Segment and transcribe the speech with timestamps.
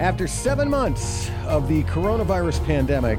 [0.00, 3.18] After seven months of the coronavirus pandemic,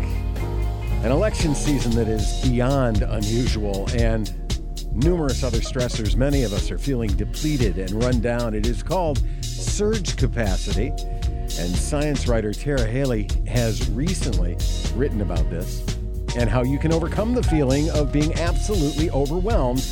[1.03, 4.33] an election season that is beyond unusual, and
[4.93, 8.53] numerous other stressors, many of us are feeling depleted and run down.
[8.53, 10.87] It is called surge capacity.
[10.87, 14.55] And science writer Tara Haelle has recently
[14.95, 15.85] written about this
[16.37, 19.85] and how you can overcome the feeling of being absolutely overwhelmed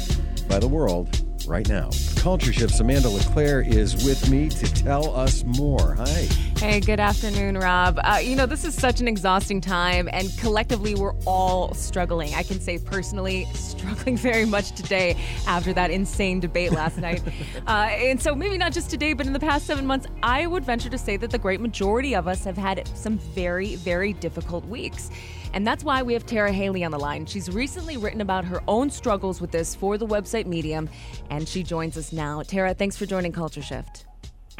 [0.47, 1.89] by the world right now.
[2.27, 5.95] Culture Shift's Amanda LeClaire is with me to tell us more.
[5.95, 6.27] Hi.
[6.57, 8.01] Hey, good afternoon, Rob.
[8.03, 12.33] Uh, you know, this is such an exhausting time, and collectively, we're all struggling.
[12.35, 15.15] I can say personally, struggling very much today
[15.47, 17.23] after that insane debate last night.
[17.65, 20.63] Uh, and so, maybe not just today, but in the past seven months, I would
[20.63, 24.65] venture to say that the great majority of us have had some very, very difficult
[24.65, 25.09] weeks.
[25.53, 27.25] And that's why we have Tara Haelle on the line.
[27.25, 30.89] She's recently written about her own struggles with this for the website Medium,
[31.29, 32.16] and she joins us now.
[32.17, 34.05] Tara, thanks for joining Culture Shift.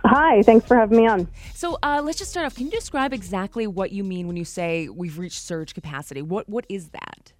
[0.06, 1.28] Hi, thanks for having me on.
[1.54, 2.56] So uh, let's just start off.
[2.56, 6.22] Can you describe exactly what you mean when you say we've reached surge capacity?
[6.22, 7.34] What what is that?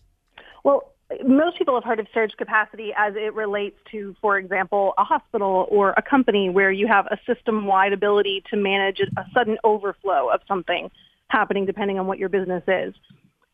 [0.64, 0.94] Well,
[1.26, 5.68] most people have heard of surge capacity as it relates to, for example, a hospital
[5.70, 10.42] or a company where you have a system-wide ability to manage a sudden overflow of
[10.48, 10.90] something
[11.30, 12.94] happening depending on what your business is.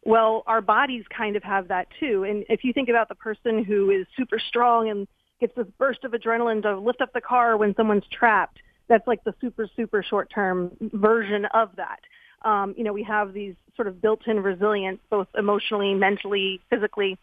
[0.05, 2.23] Well, our bodies kind of have that too.
[2.23, 5.07] And if you think about the person who is super strong and
[5.43, 9.21] gets this burst of adrenaline to lift up the car when someone's trapped, that's like
[9.25, 11.99] the super, super short-term version of that.
[12.47, 17.17] Um, you know, we have these sort of built-in resilience, both emotionally, mentally, physically.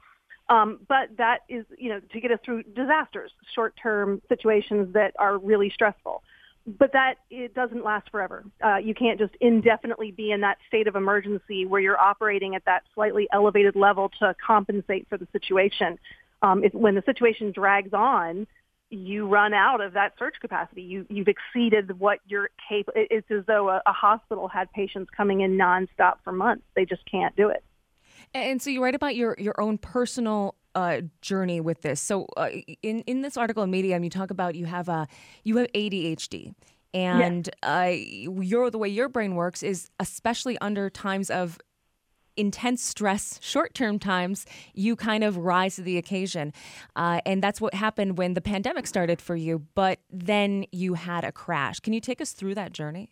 [0.50, 5.38] Um, but that is, you know, to get us through disasters, short-term situations that are
[5.38, 6.22] really stressful
[6.78, 8.44] but that it doesn't last forever.
[8.64, 12.64] Uh, you can't just indefinitely be in that state of emergency where you're operating at
[12.66, 15.98] that slightly elevated level to compensate for the situation.
[16.42, 18.46] Um, if, when the situation drags on,
[18.90, 20.82] you run out of that surge capacity.
[20.82, 23.00] You, you've exceeded what you're capable.
[23.10, 26.64] It's as though a, a hospital had patients coming in nonstop for months.
[26.74, 27.62] They just can't do it.
[28.34, 32.00] And so you write about your your own personal uh, journey with this.
[32.00, 32.50] So uh,
[32.82, 35.08] in in this article in Medium, you talk about you have a
[35.42, 36.54] you have ADHD,
[36.94, 37.70] and yes.
[37.70, 41.58] uh, your the way your brain works is especially under times of
[42.36, 46.52] intense stress, short term times, you kind of rise to the occasion.
[46.96, 49.66] Uh, and that's what happened when the pandemic started for you.
[49.74, 51.80] But then you had a crash.
[51.80, 53.10] Can you take us through that journey?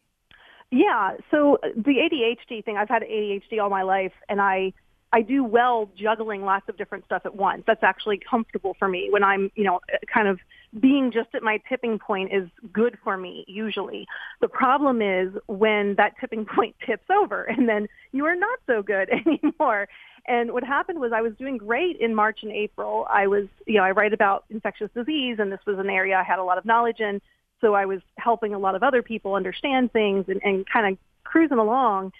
[0.70, 1.16] Yeah.
[1.30, 4.72] So the ADHD thing, I've had ADHD all my life, and I
[5.12, 7.62] I do well juggling lots of different stuff at once.
[7.66, 9.80] That's actually comfortable for me when I'm, you know,
[10.12, 10.38] kind of
[10.80, 14.06] being just at my tipping point is good for me usually.
[14.40, 18.82] The problem is when that tipping point tips over and then you are not so
[18.82, 19.88] good anymore.
[20.26, 23.06] And what happened was I was doing great in March and April.
[23.10, 26.22] I was, you know, I write about infectious disease and this was an area I
[26.22, 27.20] had a lot of knowledge in.
[27.60, 30.98] So I was helping a lot of other people understand things and, and kind of
[31.24, 32.12] cruising along.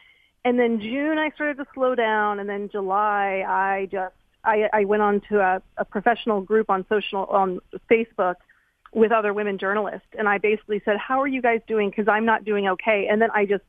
[0.45, 4.15] And then June, I started to slow down, and then July, I just
[4.45, 7.61] I, I went on to a, a professional group on social on
[7.91, 8.37] Facebook
[8.93, 11.91] with other women journalists, and I basically said, "How are you guys doing?
[11.91, 13.65] Because I'm not doing okay." And then I just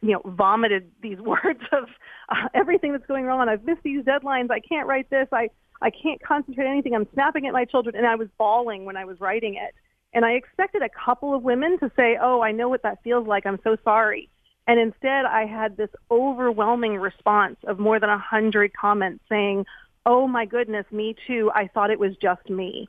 [0.00, 1.84] you know vomited these words of
[2.28, 3.48] uh, everything that's going wrong.
[3.48, 4.50] I've missed these deadlines.
[4.50, 5.28] I can't write this.
[5.32, 5.50] I
[5.80, 6.94] I can't concentrate on anything.
[6.94, 9.74] I'm snapping at my children, and I was bawling when I was writing it.
[10.14, 13.26] And I expected a couple of women to say, "Oh, I know what that feels
[13.26, 13.46] like.
[13.46, 14.30] I'm so sorry."
[14.68, 19.64] And instead, I had this overwhelming response of more than a hundred comments saying,
[20.06, 21.50] "Oh my goodness, me too.
[21.54, 22.88] I thought it was just me."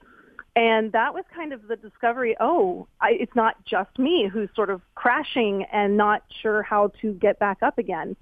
[0.56, 2.36] And that was kind of the discovery.
[2.40, 7.14] Oh, I, it's not just me who's sort of crashing and not sure how to
[7.14, 8.16] get back up again.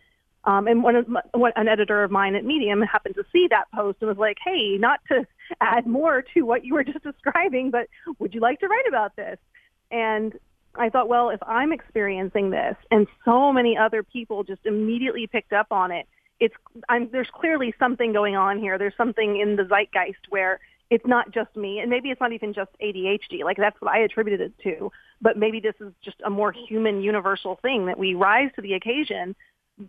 [0.43, 3.47] Um, and one of my, one, an editor of mine at Medium happened to see
[3.51, 5.25] that post and was like, "Hey, not to
[5.61, 7.87] add more to what you were just describing, but
[8.19, 9.37] would you like to write about this?"
[9.91, 10.33] And
[10.77, 15.53] I thought, well, if I'm experiencing this and so many other people just immediately picked
[15.53, 16.07] up on it,
[16.39, 16.55] it's
[16.89, 18.77] I'm, there's clearly something going on here.
[18.77, 20.59] There's something in the zeitgeist where
[20.89, 23.43] it's not just me, and maybe it's not even just ADHD.
[23.43, 24.91] Like that's what I attributed it to.
[25.21, 28.73] But maybe this is just a more human, universal thing that we rise to the
[28.73, 29.35] occasion,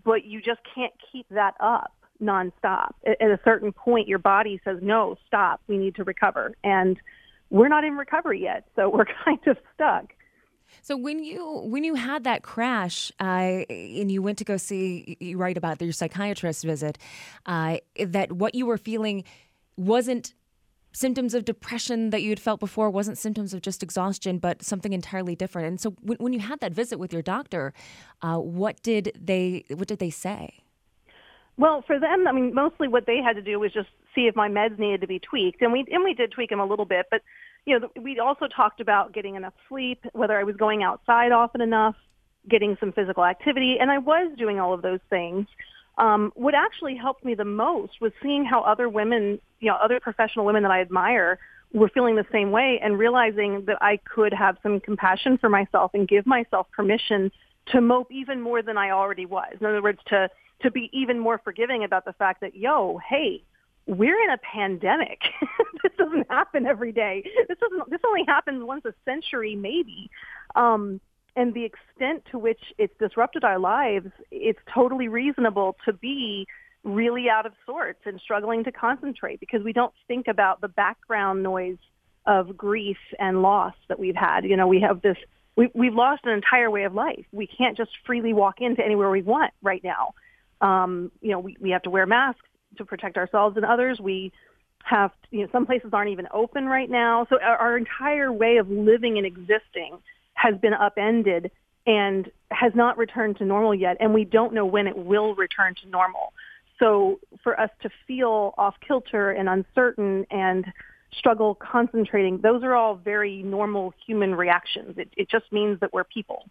[0.05, 1.93] but you just can't keep that up
[2.23, 2.93] nonstop.
[3.07, 5.61] At, at a certain point, your body says, "No, stop.
[5.67, 6.99] We need to recover," and
[7.51, 10.13] we're not in recovery yet, so we're kind of stuck.
[10.83, 15.17] So when you when you had that crash uh, and you went to go see,
[15.21, 16.99] you write about your psychiatrist visit,
[17.47, 19.25] uh, that what you were feeling
[19.77, 20.35] wasn't
[20.93, 24.95] symptoms of depression that you had felt before, wasn't symptoms of just exhaustion, but something
[24.95, 25.69] entirely different.
[25.69, 27.75] And so when, when you had that visit with your doctor,
[28.23, 30.63] uh, what did they what did they say?
[31.59, 34.37] Well, for them, I mean, mostly what they had to do was just see if
[34.37, 36.85] my meds needed to be tweaked, and we and we did tweak them a little
[36.85, 37.23] bit, but
[37.65, 41.61] you know, we also talked about getting enough sleep, whether I was going outside often
[41.61, 41.97] enough,
[42.49, 45.47] getting some physical activity, and I was doing all of those things.
[45.99, 49.99] Um, what actually helped me the most was seeing how other women, you know, other
[49.99, 51.39] professional women that I admire
[51.73, 55.93] were feeling the same way and realizing that I could have some compassion for myself
[55.95, 57.33] and give myself permission
[57.69, 59.57] to mope even more than I already was.
[59.59, 60.29] In other words, to,
[60.63, 63.43] to be even more forgiving about the fact that, yo, hey,
[63.87, 65.21] we're in a pandemic.
[65.83, 67.25] this doesn't happen every day.
[67.49, 70.11] This doesn't, this only happens once a century, maybe.
[70.55, 71.01] Um,
[71.37, 76.47] and the extent to which it's disrupted our lives, it's totally reasonable to be
[76.83, 81.43] really out of sorts and struggling to concentrate because we don't think about the background
[81.43, 81.79] noise
[82.25, 84.45] of grief and loss that we've had.
[84.45, 85.17] You know, we have this,
[85.57, 87.27] we, we've lost an entire way of life.
[87.33, 90.15] We can't just freely walk into anywhere we want right now.
[90.61, 92.41] Um, you know, we, we have to wear masks
[92.79, 94.01] to protect ourselves and others.
[94.01, 94.33] We
[94.85, 97.27] have, you know, some places aren't even open right now.
[97.29, 99.99] So our, our entire way of living and existing
[100.35, 101.51] has been upended
[101.87, 103.97] and has not returned to normal yet.
[104.01, 106.33] And we don't know when it will return to normal.
[106.79, 110.67] So for us to feel off kilter and uncertain and
[111.13, 114.99] struggle concentrating, those are all very normal human reactions.
[114.99, 116.45] It, it just means that we're people.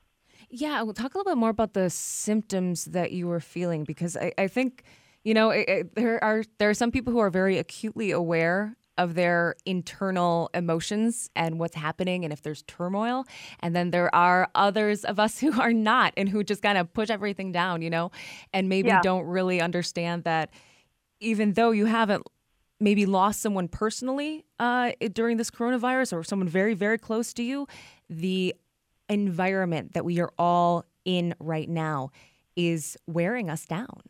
[0.50, 4.16] Yeah, we'll talk a little bit more about the symptoms that you were feeling because
[4.16, 4.84] I, I think,
[5.24, 8.76] you know, it, it, there are there are some people who are very acutely aware
[8.98, 13.26] of their internal emotions and what's happening and if there's turmoil.
[13.60, 16.94] And then there are others of us who are not and who just kind of
[16.94, 18.12] push everything down, you know,
[18.54, 19.02] and maybe yeah.
[19.02, 20.50] don't really understand that
[21.20, 22.26] even though you haven't
[22.80, 27.68] maybe lost someone personally uh, during this coronavirus or someone very, very close to you,
[28.10, 28.54] the
[29.10, 32.12] environment that we are all in right now
[32.56, 34.02] is wearing us down.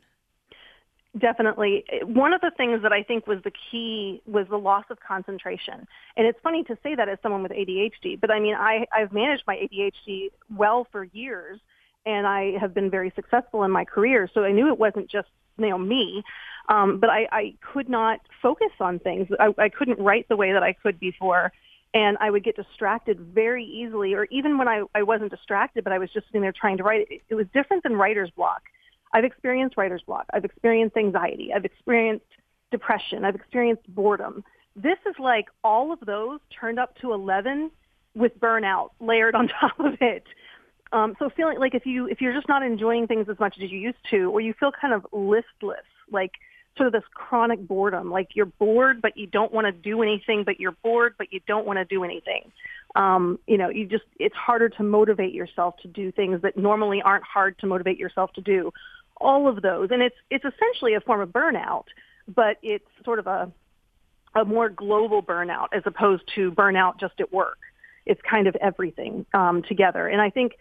[1.18, 1.86] Definitely.
[2.03, 5.88] One of the things that I think was the key was the loss of concentration.
[6.18, 9.13] And it's funny to say that as someone with ADHD, but I mean, I, I've
[9.13, 11.62] managed my ADHD well for years
[12.06, 14.30] and I have been very successful in my career.
[14.33, 16.21] So I knew it wasn't just, you know, me.
[16.68, 19.27] Um, but I, I could not focus on things.
[19.39, 21.53] I, I couldn't write the way that I could before.
[21.95, 25.94] And I would get distracted very easily, or even when I, I wasn't distracted, but
[25.94, 28.62] I was just sitting there trying to write, it, it was different than writer's block
[29.15, 30.25] I've experienced writer's block.
[30.33, 31.51] I've experienced anxiety.
[31.56, 32.25] I've experienced
[32.69, 33.24] depression.
[33.24, 34.44] I've experienced boredom.
[34.75, 37.71] This is like all of those turned up to 11
[38.13, 40.25] with burnout layered on top of it.
[40.91, 43.71] Um, so feeling like if you if you're just not enjoying things as much as
[43.71, 46.31] you used to, or you feel kind of listless, like
[46.77, 50.44] sort of this chronic boredom, like you're bored but you don't want to do anything,
[50.44, 52.51] but you're bored but you don't want to do anything.
[52.95, 57.01] Um, you know, you just it's harder to motivate yourself to do things that normally
[57.01, 58.72] aren't hard to motivate yourself to do
[59.18, 59.89] all of those.
[59.92, 61.86] And it's, it's essentially a form of burnout,
[62.27, 63.51] but it's sort of a,
[64.36, 67.57] a more global burnout as opposed to burnout just at work.
[68.06, 70.07] It's kind of everything um, together.
[70.07, 70.54] And I think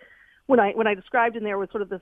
[0.46, 2.00] when I when I described in there was sort of this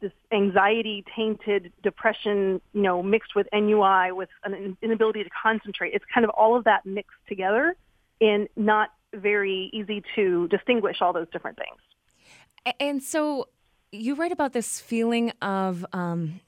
[0.00, 5.94] this anxiety tainted depression, you know, mixed with ennui with an inability to concentrate.
[5.94, 7.76] It's kind of all of that mixed together,
[8.20, 12.74] and not very easy to distinguish all those different things.
[12.80, 13.48] And so,
[13.92, 16.40] you write about this feeling of um,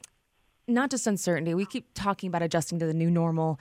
[0.67, 1.55] not just uncertainty.
[1.55, 3.61] We keep talking about adjusting to the new normal,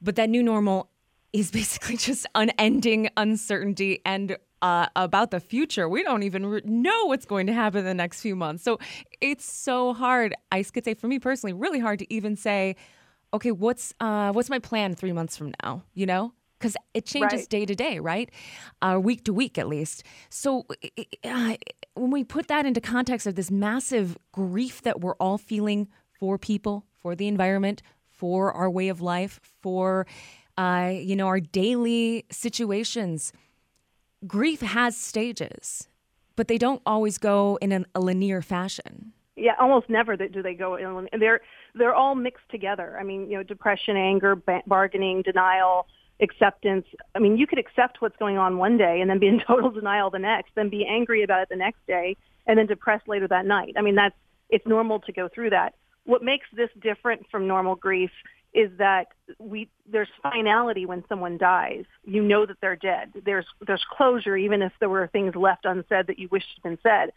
[0.00, 0.88] but that new normal
[1.34, 5.88] is basically just unending uncertainty and uh, about the future.
[5.88, 8.64] We don't even re- know what's going to happen in the next few months.
[8.64, 8.78] So
[9.20, 10.34] it's so hard.
[10.50, 12.76] I could say for me personally, really hard to even say,
[13.34, 15.82] okay, what's uh, what's my plan three months from now?
[15.94, 17.48] You know, because it changes right.
[17.48, 18.30] day to day, right?
[18.80, 20.04] Uh, week to week, at least.
[20.30, 20.66] So
[21.24, 21.56] uh,
[21.94, 26.38] when we put that into context of this massive grief that we're all feeling for
[26.38, 30.06] people, for the environment, for our way of life, for
[30.56, 33.32] uh, you know our daily situations,
[34.26, 35.88] grief has stages,
[36.36, 39.12] but they don't always go in an, a linear fashion.
[39.36, 41.08] Yeah, almost never do they go in.
[41.18, 41.40] They're
[41.74, 42.96] they're all mixed together.
[42.98, 44.34] I mean, you know, depression, anger,
[44.66, 45.86] bargaining, denial
[46.20, 46.86] acceptance.
[47.14, 49.70] I mean, you could accept what's going on one day and then be in total
[49.70, 53.28] denial the next, then be angry about it the next day, and then depressed later
[53.28, 53.74] that night.
[53.76, 54.14] I mean, that's
[54.48, 55.74] it's normal to go through that.
[56.04, 58.10] What makes this different from normal grief
[58.56, 59.08] is that
[59.38, 61.84] we there's finality when someone dies.
[62.04, 63.12] You know that they're dead.
[63.24, 66.78] There's there's closure even if there were things left unsaid that you wished had been
[66.82, 67.12] said.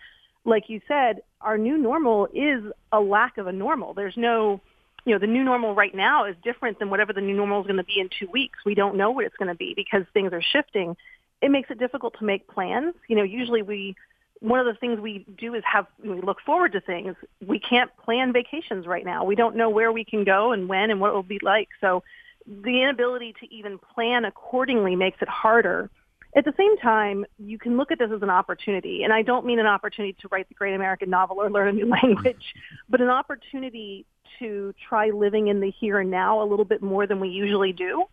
[0.46, 3.94] Like you said, our new normal is a lack of a normal.
[3.94, 4.62] There's no
[5.06, 7.68] you know, the new normal right now is different than whatever the new normal is
[7.68, 8.60] going to be in two weeks.
[8.66, 10.96] We don't know what it's going to be because things are shifting.
[11.42, 12.94] It makes it difficult to make plans.
[13.08, 13.96] You know, usually we,
[14.40, 17.16] one of the things we do is have, we look forward to things.
[17.46, 19.26] We can't plan vacations right now.
[19.26, 21.68] We don't know where we can go and when and what it will be like.
[21.82, 22.04] So
[22.48, 25.90] the inability to even plan accordingly makes it harder.
[26.36, 29.46] at the same time, you can look at this as an opportunity, and I don't
[29.46, 32.54] mean an opportunity to write the great American novel or learn a new language,
[32.88, 34.06] but an opportunity
[34.38, 37.74] to try living in the here and now a little bit more than we usually
[37.74, 38.06] do.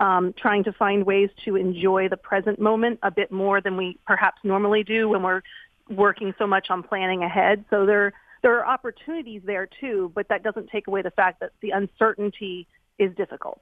[0.00, 3.98] Um, trying to find ways to enjoy the present moment a bit more than we
[4.06, 5.42] perhaps normally do when we're
[5.90, 7.66] working so much on planning ahead.
[7.68, 11.52] So there there are opportunities there too, but that doesn't take away the fact that
[11.60, 12.66] the uncertainty
[12.98, 13.60] is difficult.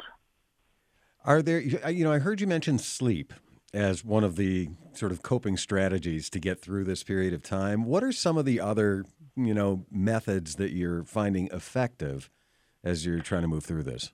[1.25, 3.33] Are there you know I heard you mention sleep
[3.75, 7.85] as one of the sort of coping strategies to get through this period of time.
[7.85, 9.05] What are some of the other,
[9.37, 12.31] you know, methods that you're finding effective
[12.83, 14.11] as you're trying to move through this?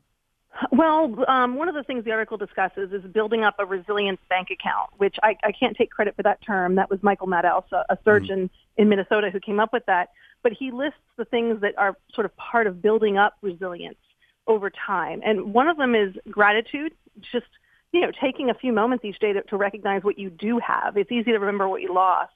[0.71, 4.49] Well, um, one of the things the article discusses is building up a resilience bank
[4.51, 6.77] account, which I, I can't take credit for that term.
[6.77, 8.83] That was Michael Maddaus, a, a surgeon mm-hmm.
[8.83, 10.11] in Minnesota, who came up with that.
[10.43, 13.99] But he lists the things that are sort of part of building up resilience
[14.47, 15.21] over time.
[15.25, 16.93] And one of them is gratitude,
[17.33, 17.47] just
[17.93, 20.97] you know, taking a few moments each day to, to recognize what you do have.
[20.97, 22.33] It's easy to remember what you lost,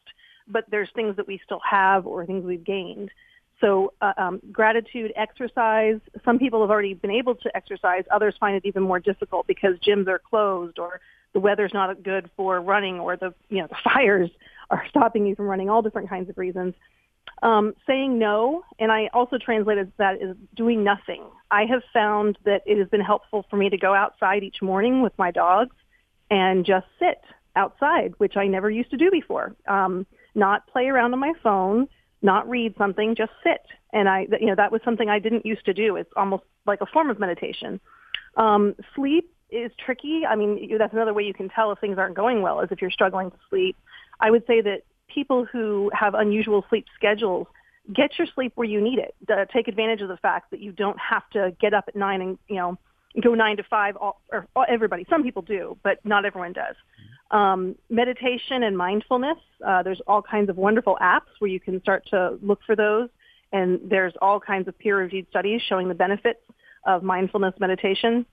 [0.46, 3.10] but there's things that we still have or things we've gained.
[3.60, 6.00] So uh, um, gratitude, exercise.
[6.24, 8.04] Some people have already been able to exercise.
[8.10, 11.00] Others find it even more difficult because gyms are closed or
[11.32, 14.30] the weather's not good for running or the you know the fires
[14.70, 15.68] are stopping you from running.
[15.68, 16.74] All different kinds of reasons.
[17.42, 21.22] Um, saying no, and I also translated that as doing nothing.
[21.50, 25.02] I have found that it has been helpful for me to go outside each morning
[25.02, 25.76] with my dogs
[26.30, 27.22] and just sit
[27.54, 29.54] outside, which I never used to do before.
[29.68, 31.88] Um, not play around on my phone,
[32.22, 33.62] not read something, just sit.
[33.92, 35.96] And I, you know, that was something I didn't used to do.
[35.96, 37.80] It's almost like a form of meditation.
[38.36, 40.22] Um, sleep is tricky.
[40.28, 42.82] I mean, that's another way you can tell if things aren't going well is if
[42.82, 43.76] you're struggling to sleep.
[44.20, 44.82] I would say that
[45.12, 47.46] people who have unusual sleep schedules
[47.94, 49.14] get your sleep where you need it.
[49.28, 52.20] Uh, take advantage of the fact that you don't have to get up at nine
[52.20, 52.76] and you know
[53.22, 53.96] go nine to five.
[53.96, 56.76] All, or all, everybody, some people do, but not everyone does.
[57.30, 59.38] Um, meditation and mindfulness.
[59.66, 63.10] Uh, there's all kinds of wonderful apps where you can start to look for those,
[63.52, 66.40] and there's all kinds of peer-reviewed studies showing the benefits
[66.86, 68.24] of mindfulness meditation.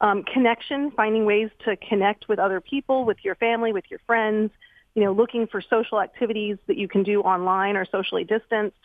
[0.00, 4.50] Um, connection, finding ways to connect with other people, with your family, with your friends,
[4.94, 8.76] you know, looking for social activities that you can do online or socially distanced,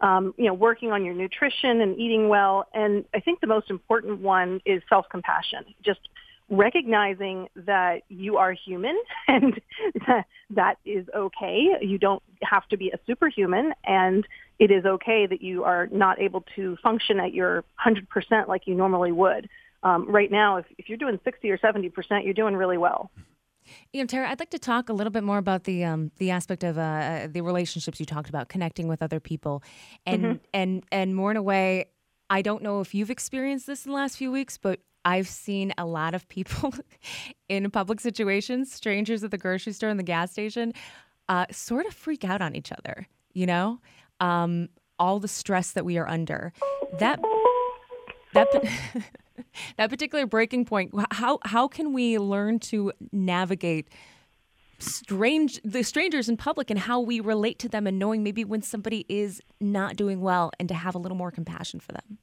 [0.00, 2.66] um, you know, working on your nutrition and eating well.
[2.74, 6.00] And I think the most important one is self-compassion, just
[6.48, 8.96] recognizing that you are human
[9.28, 9.60] and
[10.50, 11.68] that is okay.
[11.80, 14.26] You don't have to be a superhuman and
[14.58, 18.74] it is okay that you are not able to function at your 100% like you
[18.74, 19.48] normally would.
[19.82, 23.10] Um, right now, if, if you're doing 60 or 70%, you're doing really well.
[23.92, 26.30] You know, Tara, I'd like to talk a little bit more about the um, the
[26.30, 29.60] aspect of uh, uh, the relationships you talked about, connecting with other people,
[30.06, 30.36] and mm-hmm.
[30.54, 31.86] and and more in a way.
[32.30, 35.72] I don't know if you've experienced this in the last few weeks, but I've seen
[35.78, 36.74] a lot of people
[37.48, 40.72] in public situations, strangers at the grocery store and the gas station,
[41.28, 43.06] uh, sort of freak out on each other.
[43.32, 43.80] You know,
[44.18, 46.52] um, all the stress that we are under.
[46.98, 47.20] That
[48.34, 48.48] that.
[49.76, 53.86] that particular breaking point how how can we learn to navigate
[54.78, 58.62] strange the strangers in public and how we relate to them and knowing maybe when
[58.62, 62.18] somebody is not doing well and to have a little more compassion for them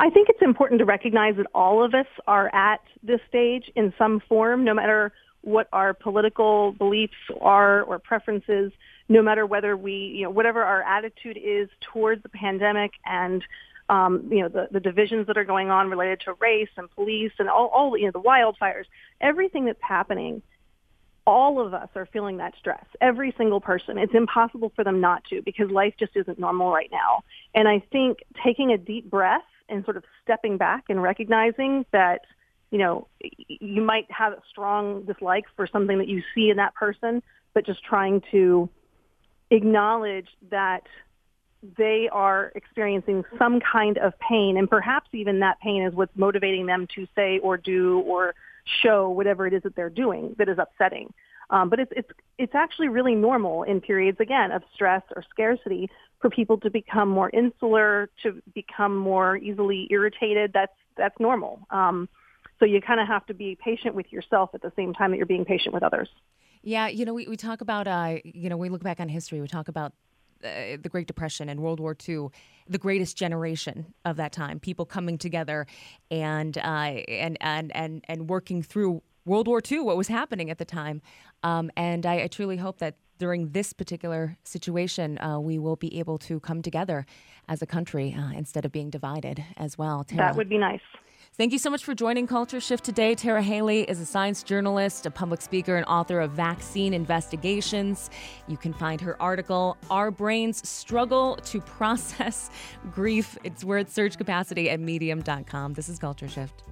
[0.00, 3.92] I think it's important to recognize that all of us are at this stage in
[3.98, 8.72] some form, no matter what our political beliefs are or preferences,
[9.10, 13.44] no matter whether we, you know, whatever our attitude is towards the pandemic and
[13.90, 17.32] um, you know, the, the divisions that are going on related to race and police
[17.38, 18.84] and all, all, you know, the wildfires,
[19.20, 20.40] everything that's happening,
[21.26, 22.84] all of us are feeling that stress.
[23.02, 23.98] Every single person.
[23.98, 27.24] It's impossible for them not to because life just isn't normal right now.
[27.54, 32.22] And I think taking a deep breath and sort of stepping back and recognizing that,
[32.70, 33.06] you know,
[33.48, 37.22] you might have a strong dislike for something that you see in that person,
[37.54, 38.68] but just trying to
[39.50, 40.82] acknowledge that
[41.76, 46.66] they are experiencing some kind of pain, and perhaps even that pain is what's motivating
[46.66, 48.34] them to say or do or
[48.82, 51.12] show whatever it is that they're doing that is upsetting.
[51.50, 55.90] Um, but it's it's it's actually really normal in periods again of stress or scarcity
[56.20, 60.52] for people to become more insular, to become more easily irritated.
[60.54, 61.66] That's that's normal.
[61.70, 62.08] Um,
[62.58, 65.16] so you kind of have to be patient with yourself at the same time that
[65.16, 66.08] you're being patient with others.
[66.62, 69.40] Yeah, you know, we, we talk about, uh, you know, we look back on history,
[69.40, 69.94] we talk about
[70.44, 72.28] uh, the Great Depression and World War II,
[72.68, 75.66] the greatest generation of that time, people coming together
[76.10, 80.58] and uh, and and and and working through World War II, what was happening at
[80.58, 81.02] the time.
[81.42, 85.98] Um, and I, I, truly hope that during this particular situation, uh, we will be
[85.98, 87.06] able to come together
[87.48, 90.04] as a country uh, instead of being divided as well.
[90.04, 90.22] Tara.
[90.22, 90.80] That would be nice.
[91.36, 93.14] Thank you so much for joining Culture Shift today.
[93.14, 98.10] Tara Haelle is a science journalist, a public speaker, and author of Vaccine Investigations.
[98.48, 102.50] You can find her article, Our Brains Struggle to Process
[102.90, 103.38] Grief.
[103.44, 105.74] It's worth surge capacity at medium.com.
[105.74, 106.64] This is Culture Shift.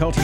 [0.00, 0.20] Culture.